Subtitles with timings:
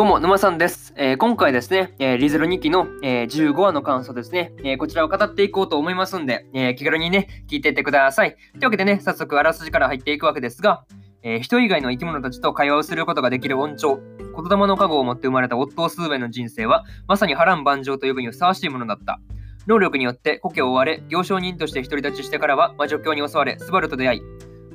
[0.00, 0.94] どうも、沼さんです。
[0.96, 8.34] えー、今回ですね、えー、リゼロ2期の、えー、15話の感想ですね、えこちらを語っていこうと思いますんで、え気軽にね、聞いていってください。
[8.52, 10.86] というわけでね、早速あらすじから入っていくわけですが、
[11.22, 19.20] え人以外の生き物たちと会話をすることができる恩寵、言霊の加護を持って生まれた夫スーベの人生は、まさに波乱万丈と呼ぶにふさわしいものだった。
[19.66, 24.22] 能力によって故郷を追われ、行商人として独り立ちしてからは魔女教に襲われ、スバルと出会い、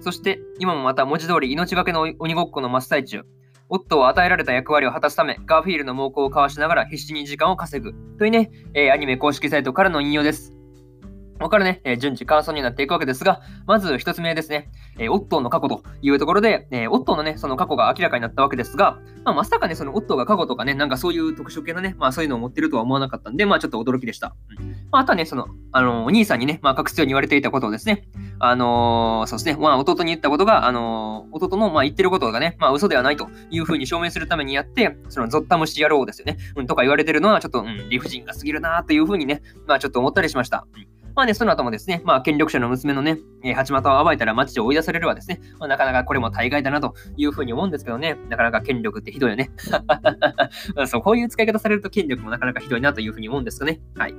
[0.01, 3.23] そして今もまた文字通り命がけの鬼ごっこの真っ最中。
[3.69, 7.93] オットは与えられた役割を果たすため、ガーフィールの猛攻をかわしながら必死に時間を稼ぐ。
[8.17, 10.54] というね、えー、アニメ公式サイトからの引用です。
[11.45, 24.35] ここからね、えー、順次感想になっていくわけですが、まず一つ目ですね、えー、オットーの過去というところで、えー、オットーのね、その過去が明らかになったわけですが、まあ、まさかね、そのオットーが過去とかね、なんかそういう特殊系のね、まあそういうのを持ってるとは思わなかったんで、まあちょっと驚きでした。
[24.59, 24.69] うん。
[24.91, 28.07] まあ、あとはね、その、あの、お兄さんにね、まあ隠すように言われていたことをですね、
[28.39, 40.65] あのー、そうですね、まあ弟に言ったことが、あのー、弟のまあ言ってることがね、まあ嘘ではないというふうに証明するためにやって、そのゾッタムシ野郎ですよね、うん、とか言われてるのはちょっと、うん、理不尽が過ぎるなというふうにね、まあちょっと思ったりしました。
[40.75, 40.94] うん。
[41.15, 49.49] まあね、その後もですね、まあ、権力者の娘のね、えー、八幡を暴いたら町を追い出されるわですね、まあ、なかなかこれも大概だなというふうに思うんですけどね、なかなか権力ってひどいよね。
[50.87, 53.79] そう、こういう使い方されると権力もなかなかひどいなというふうに思うんですかね。
[53.95, 54.15] はい。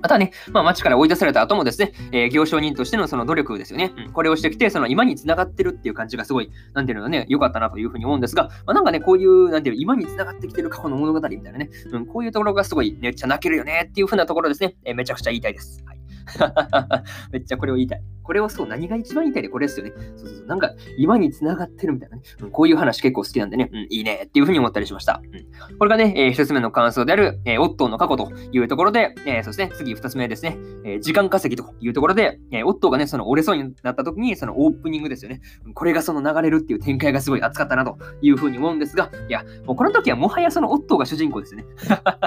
[0.00, 3.92] またね、まあ、町から追い出された後もですね、えー、行商人としてのその努力ですよね。
[3.96, 15.82] うん、これをしてきて、その今につながってるっていう感じがすごい、なんていうのね、良かったなというふうに思うんですが、まあ、なんかね、こういう、なんていう、今につながってきてる過去の物語みたいなね、うん、こういうところがすごいめっちゃ泣けるよねっていうふうなところですね、えー、めちゃくちゃ言いたいです。
[15.84, 15.97] はい。
[17.32, 18.17] めっちゃこれを言いたい。
[18.28, 19.92] これをそう、何が一番言いたいでこれですよね。
[20.14, 20.46] そうそうそう。
[20.46, 22.22] なんか、今に繋がってるみたいなね。
[22.42, 25.22] うん、こういう話結構好きなんでね、うん、いいねっていうふうに思ったりしました。
[25.24, 35.40] うん、これがね、えー、一つ目の感想である、えー、オットーの過去というところで、えー、そして次二つ目ですね、えー、時間稼ぎというところで、えー、オットーがね、その折れそうになった時に、そのオープニングですよね。
[35.72, 41.64] これがその流れるっていう展開がすごい熱かったなというふうに思うんですが、いや、もうこの時はもはやそのオットーが主人公ですね。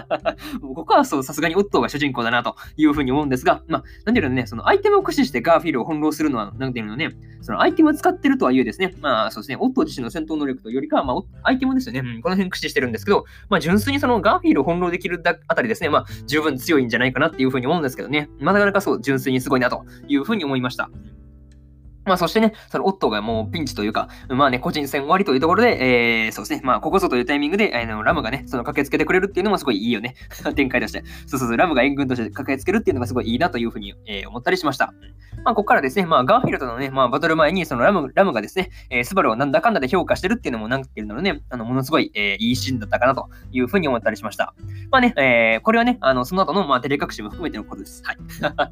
[0.62, 20.90] もうここはそう、さすがにオットーが主人公だなというふうに思うんですが、まあ、なんていうのね、そのアイテムを駆使してガーフィールを翻弄するのは、なんていうのね、そのアイテムを使ってるとはいえですね、まあそうですね、オットー自身の戦闘能力というよりかは、まあアイテムですよね、うん、この辺駆使してるんですけど、まあ純粋にそのガーフィールを翻弄できるあたりですね、まあ十分強いんじゃないかなっていうふうに思うんですけどね、まあなかなかそう、純粋にすごいなというふうに思いました。
[22.06, 30.16] まあ、そしてね、そのオットーがもうピンチというか、まあね、個人戦終わりというところで、えー、そうですね、まあ、ここぞというタイミングで、あのラムがね、その駆けつけてくれるっていうのもすごいいいよね。
[30.56, 31.04] 展開として。
[31.28, 34.94] そうそうそう、ラムが援軍として駆けつけるっていうのがすごいいいなというふうに、えー、思ったりしました。
[35.44, 44.54] まあ、ここからですね、まあ、ガーフィールドのね、まあ、バトル前に、そのラムラムがですね、えー、スバルをなんだかんだで評価してるっていうのも、なんていうのね、あの、ものすごい、えー、いいシーンだったかなというふうに思ったりしました。
[44.92, 48.04] まあね、えー、これはね、あの、その後の、まあ、照れ隠しも含めてのことです。
[48.06, 48.18] はい。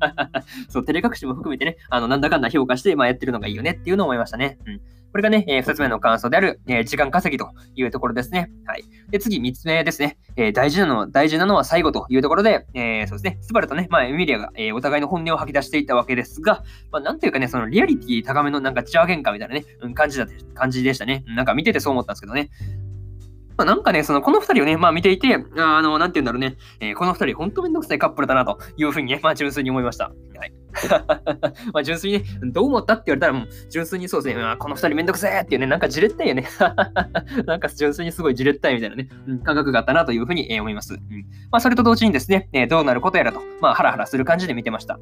[0.70, 4.58] そう、照れ隠しも含めてね、あの、なんだかんだ評価して、まあ、やってるのがいいよねっていうのを思いましたね。
[4.66, 4.82] うん。
[5.12, 8.52] これがね、えー、2つ目の感想である、えー、時間稼ぎというところですね。
[8.66, 8.84] はい。
[9.10, 10.18] で、次、3つ目ですね。
[10.36, 21.24] えー、大事なのは、大事なのは最後というところで、えー、そうですね、スバルとね、まあ、エミリアが、えー、お互いの本音を吐き出していたわけですが、まあ、なんていうかね、そのリアリティ高めのなんかチャー喧嘩みたいなね、うん、感じだ、感じでしたね。
[21.28, 22.50] なんか見ててそう思ったんですけどね。
[23.58, 30.14] まあ、なんかね、その、この二人をね、まあ見ていて、あの、なんて言うんだろうね、えー、この二人、ほんとめんどくさいカップルだな、というふうにね、まあ純粋に思いました。
[30.38, 30.54] はい。
[31.74, 36.46] まあ純粋にね、どう思ったって言われたら、もう純粋にそうですね、あこの二人めんどくせえっていうね、なんかじれったいよね。
[37.46, 40.94] なんか純粋にすごいじれったいみたいなね、うん、感覚があったなというふうに、え、思います。
[40.94, 41.00] うん。
[41.52, 44.96] まあそれと同時にですね、えー、どうなることやらと、まあハラハラする感じで見てました。
[44.96, 45.00] っ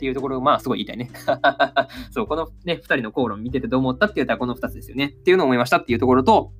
[0.00, 1.10] ていうところを、まあすごい言いたいね。
[2.10, 5.06] そう、このね、二人の口論見ててどう思ったって言ったらこの二つですよね。
[5.06, 6.52] っていうのを思いましたっていうところと、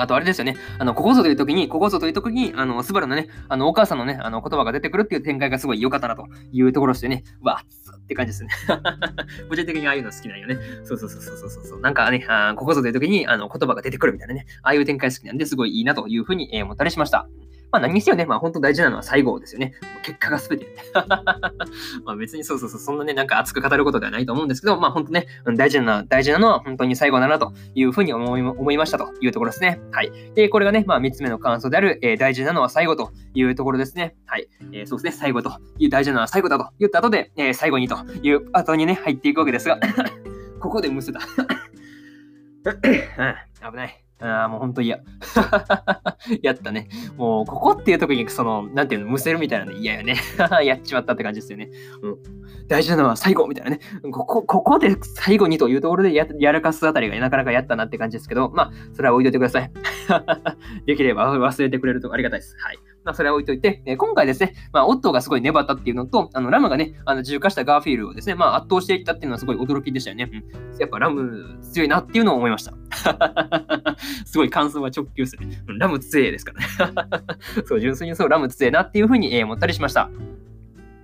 [0.00, 0.56] あとあれですよね。
[0.78, 8.50] あの、ここぞという時に、ここぞという時に、あの、スバルのね、あの、お母さんのね、あの、言葉が出てくるっていう展開がすごい良かったなというところしてね、わっって感じですね。
[9.50, 10.58] 個人的にああいうの好きなんよね。
[10.84, 11.80] そうそうそうそうそうそう。
[11.80, 17.28] なんかね、あここぞという時に、あの、言葉が出てくるみたいなね、ああいう展開好きなんで、すごいいいなというふうに、え、思ったりしました。
[17.72, 19.74] まあ何にせよね、まあ本当大事なのは最後ですよね。
[20.02, 20.66] 結果が全て。
[22.04, 25.26] まあ別にそうそうそう、そんなね、なんか熱く語ることではないと思うんですけど、まあ本当ね、
[25.56, 29.80] 大事な大事なのは本当に最後だなというふうに思い思いましたというところですね。
[29.92, 30.12] はい。
[30.34, 34.16] で、これがね、まあ3つ目の感想である、えー、大事なのは最後というところですね。
[34.26, 34.48] はい。
[34.72, 39.78] えー、そうですね、最後という大事なのは最後だと言った後で、えー、最後にという後にね、入っていくわけですが、
[40.60, 41.20] ここでむせた。
[43.70, 44.05] 危ない。
[44.18, 45.00] ああ、もうほんと嫌。
[46.42, 46.88] やったね。
[47.16, 50.16] もう、ここっていう時に、その、なんていうの、むせるみたいなの嫌よね。
[50.64, 51.68] やっちまったって感じですよね。
[52.02, 52.16] うん。
[52.66, 53.80] 大事なのは最後みたいなね。
[54.10, 59.70] ここ、ここで最後にというところでややらかすあたりがなかなかやったなって感じですけど、まあ、それは置いといてください。
[60.86, 62.56] できれば忘れてくれるとありがたいです。
[62.58, 62.78] はい。
[63.06, 70.28] まあ、それは置いといて、えー、今回ですね、まあ、オットーがすごい粘ったっていうのと、あのラムがね、あの重化したガーフィールをですね、まあ、圧倒していったっていうのはすごい驚きでしたよね。
[70.30, 70.36] う
[70.76, 72.74] ん、やっぱラム強いなっていうのを思いました。
[74.26, 75.62] すごい感想は直球すね。
[75.78, 77.24] ラム強えですからね。
[77.64, 80.10] そう、純粋にそう、ラム強えなっていうふうに、えー、思ったりしました。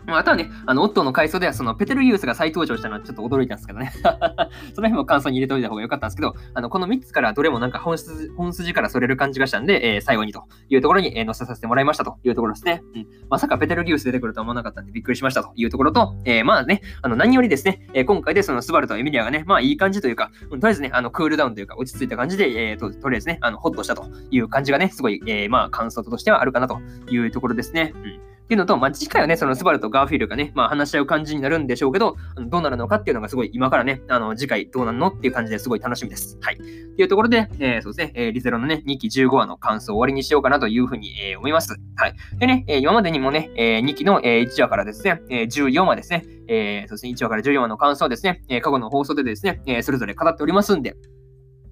[0.07, 3.93] あとはね、あの、オットーの回想では、その、ペテルギウスが再登場したのはちょっと驚いたんですけどね。
[4.75, 12.83] その辺も感想に入れておいた方が良かったんですけど、あの、この3つからどれもなんか本質、本筋からそれる感じがしたんで、えー、最後にというところに、え、載せさせてもらいましたというところですね。
[12.95, 13.07] うん。
[13.31, 27.93] まさかペテルギウス出てくるとは思わなかったんでびっくりしましたというところと、えー、まあね、あの、何よりですね、え、今回でそのスバルとエミリアがね、まあいい感じというか、とりあえずね、あの、クールダウンというか、落ち着いた感じで、えー、と、とりあえずね、あの、ホッとしたという感じがね、すごい、えー、まあ感想としてはあるかなというところですね。
[27.95, 28.32] うん。
[28.45, 32.17] っていうのと、まあ、次回はね、そのスバルとガーフィールがね、まあ、話し合う感じになるんでしょうけど、
[32.49, 36.39] どうなるのかっていうのがすごい今からね、あの、次回どうなるのっていう感じですごい楽しみです。
[36.41, 36.57] はい。
[36.57, 41.75] っていうところで、えー、そうですね、えー、リゼロのね、2期15話の感想を終わりにしようかなというふうに、えー、思います。
[41.97, 42.15] はい。
[42.39, 50.95] でね、えー、今までにもね、えー、2期の、えー、1話からですね、えー、14話ですね、えー、そうですね、1話から14話の感想をですね、えー、過去の放送でですね、えー、それぞれ語っておりますんで、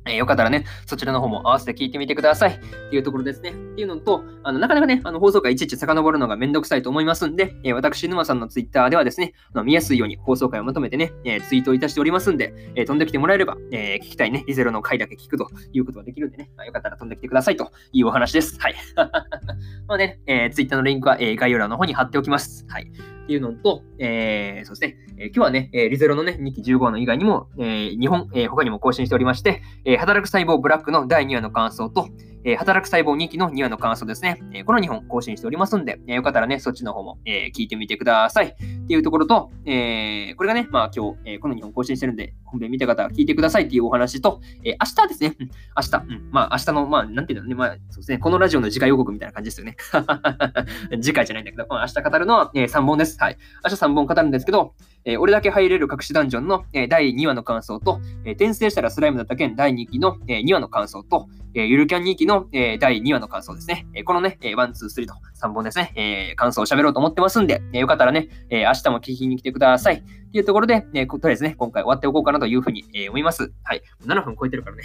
[0.06, 2.50] えー、よかったらね、そちらの方も合わせて聞いてみてください。
[2.52, 3.50] っていうところですね。
[3.50, 18.58] っていうのと、あのなかなかね、あの放送回いちいち遡るのがめんどくさいと思いますんで、えー、私、沼さんのツイッターではですね、あの見やすいように放送回をまとめてね、えー、ツイートをいたしておりますんで、え飛んできてもらえれば、え聞きたいね、リゼロの回だけ聞くということができるんでね、まあ、よかったら飛んできてくださいというお話です。
[18.58, 18.75] はい。
[19.87, 22.64] まあね、えー、ツイッターのリンクは、え概要欄の方に貼っておきます。
[22.69, 22.91] はい。
[23.30, 32.08] っていうのと、えー、そうですね、えー、今日はね、えリゼロのね、2期15話の以外にも、えー、日本、えー、他にも更新しておりまして、えー、働く細胞ブラックの第2話の感想と、
[32.44, 34.40] えー、働く細胞2期の2話の感想ですね。
[34.52, 38.46] えー、この2本更新しておりますんで、えー、よかったらね、そっちの方も、え聞いてみてください。
[38.46, 38.56] っ
[38.87, 45.37] ていうところと、えこれがね、まあ今日、えこの2本更新してるんで、本編見た方は聞いてくださいっていうお話と、え明日ですね、
[45.76, 49.76] 明日、うん、まあ明日の、まあなんていうのね、まあそうですね、このラジオの次回予告みたいな感じですよね。
[51.00, 53.19] 次回じゃないんだけど、まあ、明日語るのは、え3本です。
[53.20, 53.37] はい。
[53.64, 54.75] 明日3本語るんですけど、
[55.05, 63.87] えー、俺だけ入れる隠しダンジョンの、えー、第2話の感想と、えー、転生したらスライムだった件第2期の、えー、2話の感想と、えー、ゆるキャン2期の、えー、第2話の感想ですね。
[63.94, 70.05] えー、このね、えー、1、2、3と3本ですね、えー、感想を喋ろうと思ってますんで、えー、よかったらね、えー、明日も聞きに来てください。
[70.31, 73.52] っていうところで、えー、とりあえずね、今回終わっておこうかなというふうに、えー、思います。
[73.64, 73.82] はい。
[74.06, 74.85] 7分超えてるからね。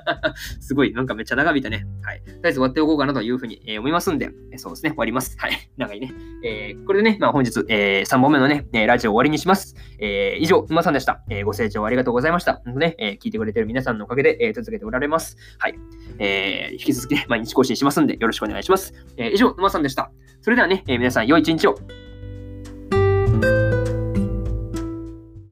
[0.60, 1.86] すごい、なんかめっちゃ長引いたね。
[2.02, 2.20] はい。
[2.20, 5.36] とりあえず終わっておこうかなというふうに、えー、思いますんで、え、そうですね、終わります。
[5.38, 5.70] はい。
[5.76, 6.14] 長いね。
[6.42, 9.74] えー、これでね、まあ本日、えー、3本目のね、ラジオ終わりにしますます。
[9.98, 11.22] えー、以上、馬さんでした。
[11.30, 12.62] えー、ご清聴ありがとうございました。
[12.66, 15.36] ね、えー、聞いてくれてる皆さんのおかげで、えー、続けておられます。
[15.58, 15.74] はい。
[16.18, 18.92] えー、引き続きね、毎日更新しますんで、よろしくお願いします。
[19.16, 20.10] えー、以上、馬さんでした。
[20.42, 22.05] それではね、えー、皆さん、良い一日を。